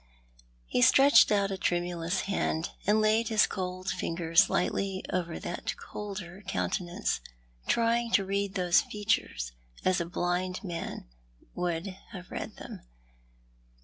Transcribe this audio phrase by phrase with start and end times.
[0.65, 6.41] He stretched out a tremulous hand, and laid his cold fingers lightly over that colder
[6.47, 7.21] countenance—
[7.67, 9.51] trying to read those features
[9.85, 11.05] as a blind man
[11.53, 12.81] would have read them.